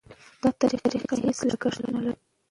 [0.41, 0.95] دا طریقه
[1.27, 2.13] هېڅ لګښت نه لري.